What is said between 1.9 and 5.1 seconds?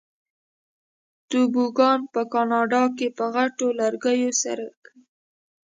په کاناډا کې په غټو لرګیو سره کوي.